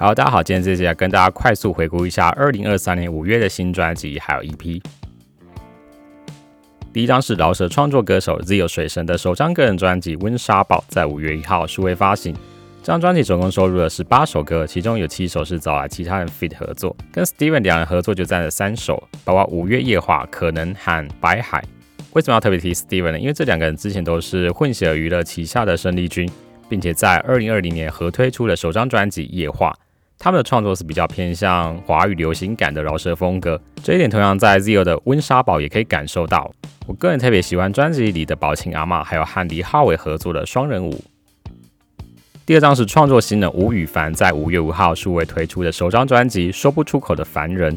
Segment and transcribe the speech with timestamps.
[0.00, 4.80] 好，大家好，今天这期来跟大家快速回顾一下二零二三年五月的新专辑，还有 EP。
[6.92, 12.32] 第一张是饶舌创作歌手 Zio 水神的首张个人专辑《温莎堡》，在五月一号数位发行。
[12.80, 21.60] 这张专辑总共收录了十八首歌，其中有七首是找来其他人 feat 合作，跟 Steven 两人合作就占了三首，包括《五月夜话》、可能和白海。
[22.12, 23.18] 为什么要特别提 Steven 呢？
[23.18, 26.30] 因为这两个人之前都是混血娱乐旗下的胜利军，
[26.68, 29.70] 并且在二零二零年合推出了首张专辑《夜话》。
[30.20, 36.50] 他们的创作是比较偏向华语流行感的饶舌风格，这一点同样在 Zio 的《温莎堡》也可以感受到。
[36.88, 41.04] 我个人特别喜欢专辑里的宝琴阿妈，还有和李浩伟合作的双人舞。
[42.44, 47.72] 第二张是创作新人吴宇凡在五月五号数位推出的首张专辑《说不出口的凡人》。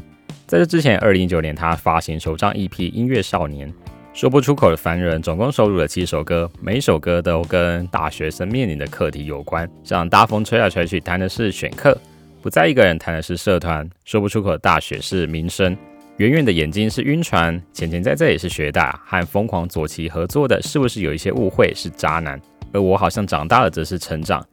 [0.48, 3.70] 在这之前，二零一九年他发行首张 EP《音乐少年》。
[4.14, 11.98] 说不出口的凡人总共收录了七首歌，每一首歌都跟大学生面临的课题有关，像大风吹来吹去谈的是选课。
[12.42, 15.78] 不在一个人谈的是社团，说不出口的大学是民生，
[16.18, 22.42] 圆圆的眼睛是晕船，浅浅在这也是学大，和疯狂左旗合作的是不是有一些误会是渣男？
[22.74, 24.44] 而我好像长大了则是成长，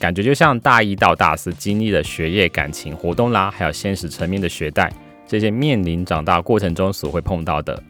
[0.00, 4.92] 感觉就像大一到大四经历了学业、感情、活动啦，还有现实层面的学贷，
[5.24, 7.80] 这些面临长大过程中所会碰到的。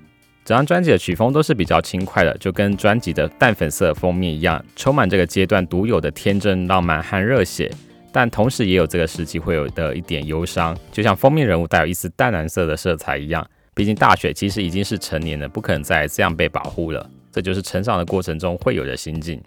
[0.44, 7.70] 整张专辑的曲风都是比较轻快的，就跟专辑的淡粉色封面一样，充满这个阶段独有的天真、浪漫和热血。
[8.12, 13.46] 但同时也有这个时期会有的一点忧伤，就像封面人物带有一丝淡蓝色的色彩一样。
[13.74, 17.08] 毕竟大雪其实已经是成年了，不可能再这样被保护了。
[17.30, 19.40] 这就是成长的过程中会有的心境。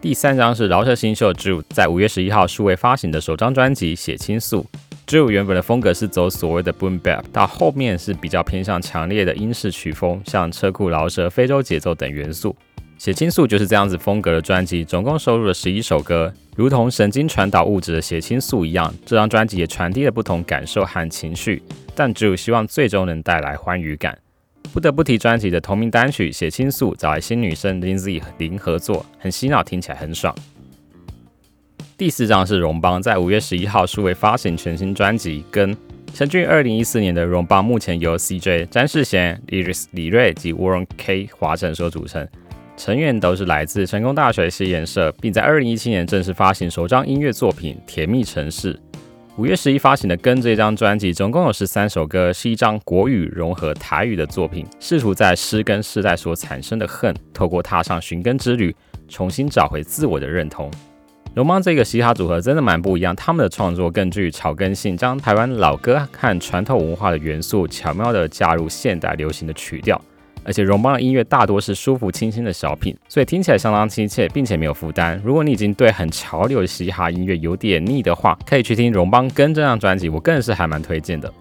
[0.00, 4.66] 第三张是饶舌新秀 Drew 在五月十一号数位发行的首张专辑《血清素》。
[5.06, 12.56] Drew 原本的风格是走所谓的 Boom Bap，到后面是比较偏向强烈的英式曲风，像车库饶舌、非洲节奏等元素。
[13.02, 21.60] 血清素就是这样子风格的专辑，总共收录了十一首歌，如同神经传导物质的血清素一样，这张专辑也传递了不同感受和情绪，
[21.96, 24.16] 但只有希望最终能带来欢愉感。
[24.72, 30.32] 不得不提专辑的同名单曲《血清素》，找来新女生 Lindsay 林合作，很洗脑，听起来很爽。
[31.98, 35.76] 第四张是荣邦在五月十一号数位发行全新专辑，跟
[36.14, 42.24] 成军二零一四年的荣邦，目前由 CJ 詹世贤、Iris 李瑞及 Warren K 华晨所组成。
[42.76, 48.74] 成员都是来自成功大学实验社，并在二零一七年正式发行首张音乐作品《甜蜜城市》。
[49.36, 58.74] 五月十一发行的《跟》这张专辑，总共有十三首歌，是一张国语融合台语的作品，试图在失根世代所产生的恨，透过踏上寻根之旅，
[59.08, 60.70] 重新找回自我的认同。
[61.34, 69.98] 龙邦这个嘻哈组合真的蛮不一样，他们的创作更具草根性，将台湾老歌和传统文化的元素巧妙地加入现代流行的曲调。
[70.44, 75.20] 而且荣邦的音乐大多是舒服清新的小品，所以听起来相当亲切，并且没有负担。
[75.24, 81.32] 如果你已经对很潮流的嘻哈音乐有点腻的话，可以去听荣邦跟这张专辑，我个人是还蛮推荐的。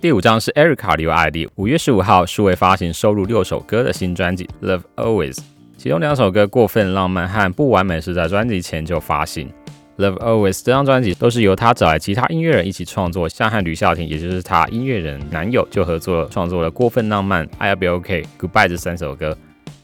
[0.00, 5.34] 第五张是 Erica 刘爱丽，五月十五号数位发行收录六首歌的新专辑《Love Always》，
[5.76, 9.50] 其中两首歌《过分浪漫》和《不完美》是在专辑前就发行。
[9.98, 19.36] Love Always 这张专辑都是由他找来其他音乐人一起创作，像和吕孝廷，也就是他音乐人男友就合作创作了《过分浪漫》、《I'll Be OK》、《Goodbye》这三首歌。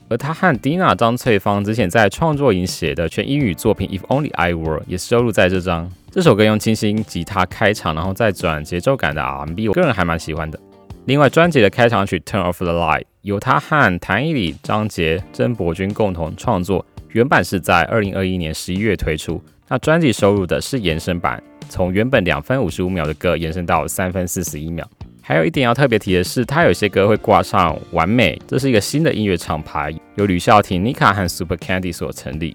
[0.08, 5.91] 而他和 Dina 张翠芳之前在创作营写的全英语作品《If Only I Were》也收录在这张。
[6.12, 10.60] 这首歌用清新吉他开场，然后再转节奏感的 R&B，我个人还蛮喜欢的。
[11.06, 19.42] 另外，专辑的开场曲《Turn Off the Light》由他和谭以礼、张杰、曾博君共同创作，原版是在二零二一年十一月推出。
[19.66, 24.88] 那专辑收录的是延伸版，从原本两分五十五秒的歌延伸到三分四十一秒。
[25.22, 32.54] 还有一点要特别提的是，它有些歌会挂上“完美”，这是一个新的音乐厂牌，由吕孝廷、妮卡和 Super Candy 所成立。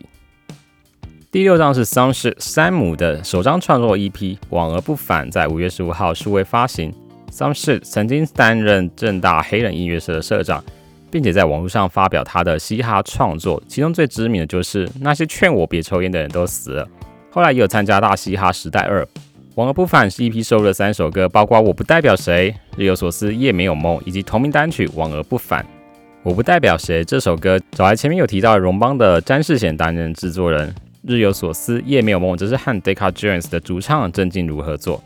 [1.32, 4.12] 第六张是桑是山姆的首张创作 EP
[4.50, 6.94] 《往而不返》，在五月十五号数位发行。
[7.32, 10.64] 桑是曾经担任正大黑人音乐社的社长。
[11.12, 16.88] 并且在网络上发表他的嘻哈创作，其中最知名的就是那些劝我别抽烟的人都死了。
[17.32, 19.08] 后来也有参加大嘻哈时代二，
[19.56, 25.64] 往而不返是一批收录了三首歌，包括我不代表谁、日有所思、夜没有梦，以及同名单曲《往而不返》。
[26.22, 30.74] 我不代表谁这首歌找来前面有提到荣邦的詹世贤担任制作人，
[31.04, 35.02] 日有所思、夜没有梦则是和 Deca Jones 的主唱郑静茹合作。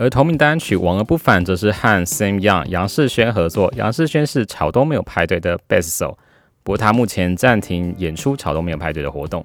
[0.00, 3.72] 而同名单曲《往而不返》则是和 Sam Young、杨世轩合作。
[3.76, 6.16] 杨世轩是草东没有派对的 bass 手，
[6.62, 9.44] 不过他目前暂停演出草东没有派对的活动。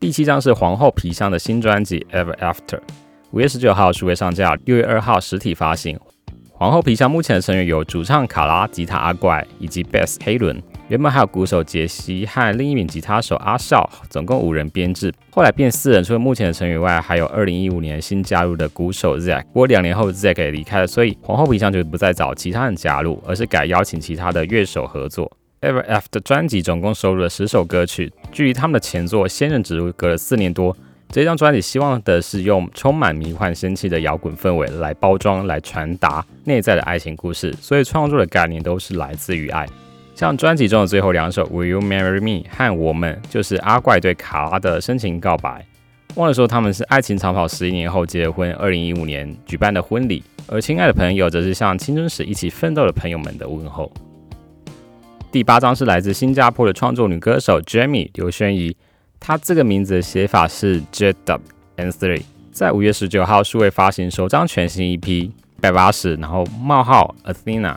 [0.00, 2.78] 第七张是皇后皮箱的新专辑《Ever After》，
[3.32, 6.00] 五月十九号数位上架，六月二号实体发行。
[6.50, 10.58] 皇后皮箱目前的成员有主唱卡拉、吉他阿怪以及贝斯黑伦。
[10.88, 16.04] 原本还有鼓手杰西和另一名吉他手阿笑，总共五人编制，后来变四人。
[16.04, 19.42] 除了目前的成员外，还有2015年新加入的鼓手 Zack。
[19.46, 25.36] 不过两年后 Zack 也离开了，所以皇后皮箱就不再找其他人加入，而是改邀请其他的乐手合作。
[25.60, 30.76] Ever After 专辑总共收录了十首歌曲，距离他们的前作《仙人指路》隔了四年多。
[31.08, 39.66] 这张专辑希望的是用充满迷幻仙气的摇滚氛围来包装、来传达内在的爱情故事，所以创作的概念都是来自于爱。
[40.16, 45.62] 像专辑中的最后两首《Will You Marry Me》和《我们》，就是阿怪对卡拉的深情告白。
[46.14, 50.24] 忘了说他们是爱情长跑十一年后结婚，二零一五年举办的婚礼。
[50.46, 53.92] 而亲爱的朋友则是向青春时一起奋斗的朋友们的问候。
[55.30, 58.74] 第八张是来自新加坡的创作女歌手 Jamie 刘轩怡。
[59.20, 61.42] 她这个名字的写法是 J W
[61.76, 65.30] N three，在五月十九号数位发行首张全新 EP
[65.60, 67.76] 百八十，然后冒号 Athena。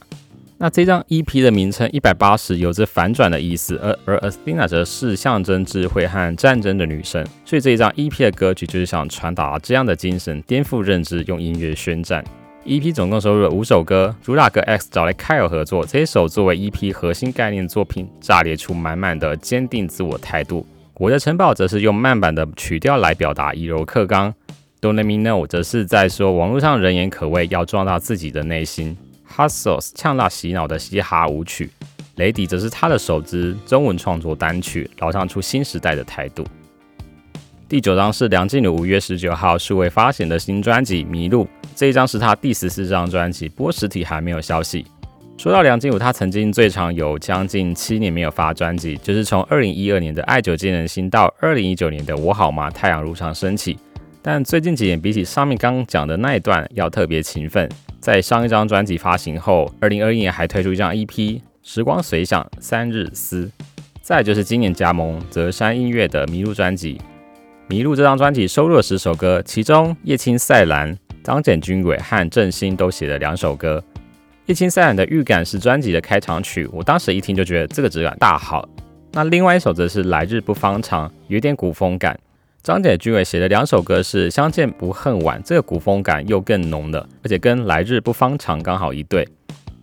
[0.62, 12.22] 那这张 EP 的名称一百八十有着反转的意思，而而 Athena 则是象征智慧和战争的女神，所以这一张 EP 的歌曲就是想传达这样的精神，颠覆认知，用音乐宣战。
[12.66, 20.68] EP 总共收录了五首歌，主打歌 X 找来 Kyle 合作，这一首作为 EP 核心概念作品，炸裂出满满的坚定自我态度。
[20.96, 24.34] 我的城堡则是用慢版的曲调来表达以柔克刚
[24.82, 28.98] ，Don't let me know 则是在说网络上人言可畏，要壮大自己的内心。
[29.36, 31.70] Hustles 呛辣洗脑的嘻哈舞曲，
[32.16, 36.44] 雷迪则是他的首支中文创作单曲，老唱出新时代的态度。
[37.68, 41.46] 第九张是梁静茹五月十九号数位发行的新专辑《迷路》，
[41.76, 44.86] 这一张是他第十四张专辑，不过实体还没有消息。
[45.38, 52.70] 说到梁静茹，她曾经最长有将近七年没有发专辑，就是从二零一二年的《爱久见人心》到二零一九年的《我好吗？
[52.70, 53.76] 太阳如常升起》。
[54.22, 57.70] 但最近几年，比起上面刚讲的那一段，要特别勤奋。
[58.00, 61.06] 在上一张专辑发行后，二零二一年还推出一张 EP
[61.62, 63.46] 《时光随想三日思》。
[64.02, 66.96] 再就是今年加盟泽山音乐的《迷路》专辑，
[67.68, 73.84] 《迷路》这张专辑收录了十首歌，其中叶青赛兰、张简君伟和郑兴都写了两首歌。
[74.46, 78.68] 《叶青赛兰》的预感是专辑的开场曲，我当时一听就觉得这个质感大好。
[79.12, 82.18] 那另外一首则是《来日不方长》，有点古风感。
[82.62, 89.26] 张姐君伟写的两首歌是《相见不恨晚》，这个古风感又更浓了，而且跟《来日不方长》刚好一对。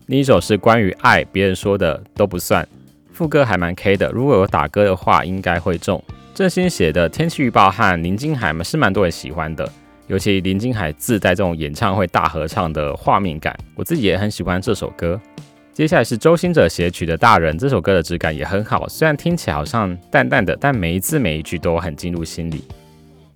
[0.07, 2.69] 另一首是关于爱，别人说的都不算，
[3.11, 6.03] 副歌还蛮 K 的，如果有打歌的话应该会中。
[6.35, 9.67] 郑兴写的《天气预报》和林金海嘛是蛮多人喜欢的。
[10.07, 15.19] 尤其林金海自带这种演唱会大合唱的画面感，我自己也很喜欢这首歌。
[15.77, 22.65] 接下来是周兴哲写曲的《大人》，这首歌的质感也很好，虽然听起来好像淡淡的，但每一字每一句都很进入心里。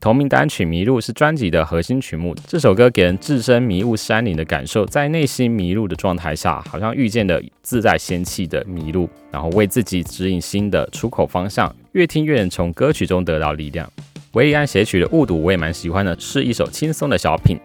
[0.01, 13.87] 同名单曲《迷路》是专辑的核心曲目，这首歌给人置身迷雾山林的感受，在内心迷路的状态下，好像遇见了自带仙气的迷路，然后为自己指引新的出口方向，越听越能从歌曲中得到力量。
[14.33, 17.59] 维里安写曲的《雾堵》我也蛮喜欢的，是一首轻松的小品。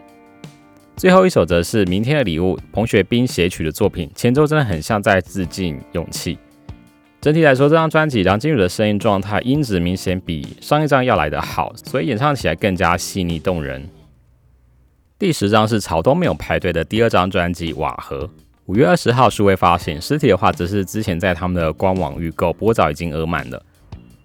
[0.98, 6.38] 最后一首则是《明天的礼物》，彭学斌写曲的作品，前奏真的很像在致敬勇气。
[7.20, 13.90] 整体来说，这张专辑梁静茹的声音状态音质明显比上一张要来得好，所以演唱起来更加细腻动人。
[15.20, 18.20] 第十张是草东没有排队的第二张专辑《瓦合》，
[18.68, 23.62] 五月二十号数位发行，实体的话则是之前在他们的官网预购，不过早已经额满了。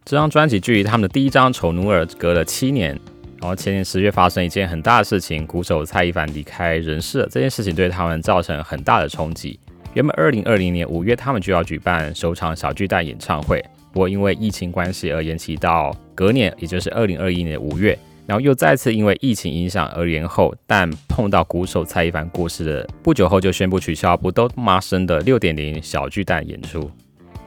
[0.05, 2.97] 这张专辑距离他们的第一张《丑奴儿》隔了七年，
[3.41, 7.27] 然后前年十月发生一件很大的事情，鼓手蔡一凡离开人世。
[7.31, 9.59] 这件事情对他们造成很大的冲击。
[9.95, 20.55] 原本二零二零年五月他们就要举办首场小巨蛋演唱会，不过因为疫情关系而延期到隔年，也就是二零二一年五月，然后又再次因为疫情影响而延后。
[20.67, 26.91] 但碰到鼓手蔡一凡过世的不久后，就宣布取消不都妈生的六点零小巨蛋演出。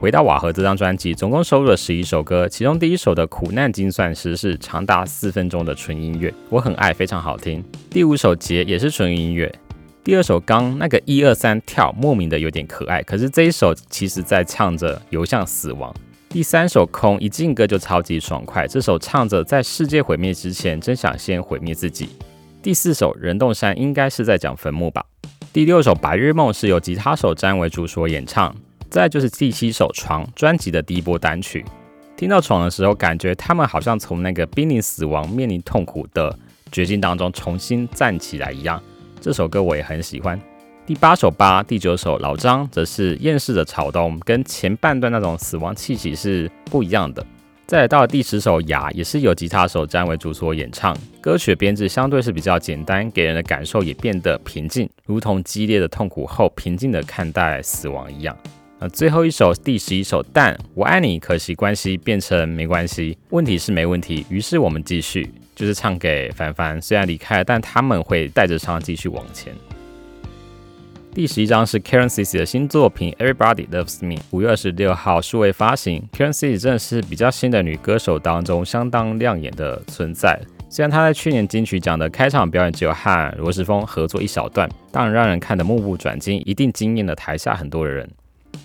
[0.03, 7.63] 回到瓦合这张专辑，总共收录了十一首歌，其中第一首的《苦难精算师》是长达四分钟的纯音乐，我很爱，非常好听。
[7.89, 9.49] 第五首《结》也是纯音乐。
[10.03, 15.95] 第二首《刚》那个一二三跳，莫名的有点可爱，可是这一首其实在唱着游向死亡。
[16.27, 22.09] 第三首《空》一进歌就超级爽快，这首唱着在世界毁灭之前，真想先毁灭自己。
[22.61, 25.01] 第四首《人动山》应该是在讲坟墓吧。
[25.53, 28.53] 第六首《白日梦》是由吉他手詹为主所演唱。
[28.93, 31.65] 再就是第七首《床》专辑的第一波单曲，
[32.15, 36.37] 听到《床》的时候，感觉他们好像从那个濒临死亡、面临痛苦的
[36.71, 38.79] 绝境当中重新站起来一样。
[39.19, 40.39] 这首歌我也很喜欢。
[40.85, 47.25] 第八首《八》，第九首《老张》则是厌世的草动，跟前半段那种死亡气息是不一样的。
[47.65, 58.37] 再来到了第十首《牙》，也是由吉他手詹为主所演唱，歌曲的编制相对是比较简单，给人的感受也变得平静，如同激烈的痛苦后平静的看待死亡一样。
[58.89, 69.53] 最后一首第十一首，但我爱你，可惜关系变成没关系，问题是没问题，于是我们继续，就是唱给凡凡，虽然离开了，但他们会带着唱继续往前。
[71.13, 76.03] 第十一张是 Karen Cici 的新作品 Everybody Loves Me，五月二十六号数位发行。
[76.11, 80.39] Karen Cici 真的是比较新的女歌手当中相当亮眼的存在。
[80.69, 88.09] 虽然她在去年金曲奖的开场表演只有和罗时丰合作一小段，当然让人看得目不转睛，一定惊艳了台下很多的人。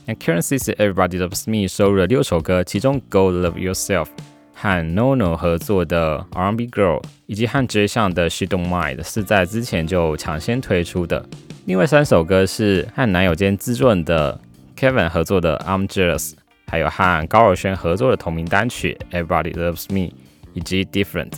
[0.07, 4.07] And Karen Cici Everybody Loves Me 收录了六首歌，其中 Go Love Yourself
[4.54, 11.25] 和 NoNo 合作的 R&B Girl，以及和 Jay 上的 She Don't Mind 是在之前就抢先推出的。
[11.66, 14.40] 另外三首歌是和男友兼资助人的
[14.76, 16.33] Kevin 合作的 I'm Jealous，
[16.66, 20.12] 还有和高尔宣合作的同名单曲 Everybody Loves Me，
[20.54, 21.33] 以及 Different。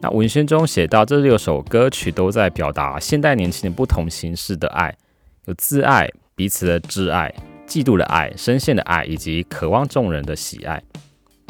[0.00, 4.96] 那文宣中写到，这六首歌曲都在表达现代年轻人不同形式的爱，
[5.44, 7.32] 有自爱、彼此的挚爱。
[7.66, 10.82] 嫉妒的爱、深陷的爱，以及渴望众人的喜爱，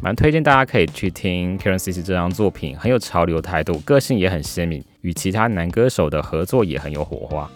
[0.02, 7.50] 蛮推荐大家可以去听 Karen Cici 这张作品，很有潮流态度，个性也很鲜明，与其他男歌手的合作也很有火花。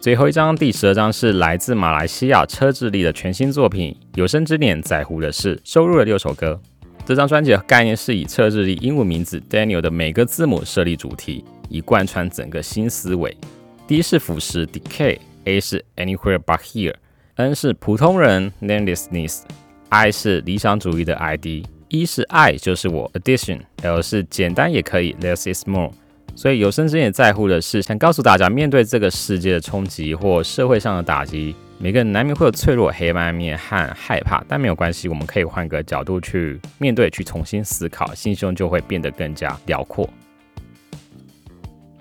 [0.00, 6.60] 最后一张，第十二张是来自马来西亚车智力的全新作品《有生之年在乎的事》，收录了六首歌。
[7.06, 13.34] 这张专辑的概念是以车智力英文名字 Daniel 的每个字母设立主题，以贯穿整个新思维。
[13.86, 16.94] D 是腐蚀 Decay，A 是 Anywhere But Here。
[17.36, 25.90] N 是普通人，namelessness；I 是理想主义的 ID；E 是爱就是我，addition；L 是简单也可以，less is more。
[26.36, 40.08] 所以有生之年在乎的是，想告诉大家，面对这个世界的冲击或社会上的打击，每个人难免会有脆弱、黑暗面和害怕，但没有关系，我们可以换个角度去面对，去重新思考，心胸就会变得更加辽阔。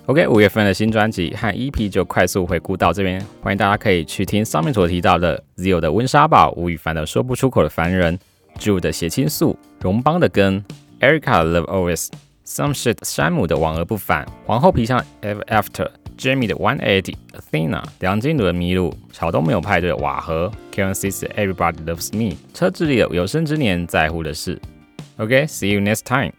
[0.08, 8.20] OK，五月份的新专辑和 EP 就快速回顾到这边，欢迎大家可以去听上面所提到的 Zio 的温莎堡、吴亦凡的说不出口的凡人、
[8.60, 10.62] Ju 的血清素、荣邦的根、
[11.00, 12.10] Erica 的 Love Always、
[12.46, 24.60] Some Shit 山姆的往而不返、皇后皮箱 Ever After、Jamie 的 One Eighty、Athena、梁静茹的迷路、草东没有派对的瓦和、Karen C 的 Everybody Loves Me、车智力的有生之年在乎的事。
[25.16, 26.34] OK，See you next time。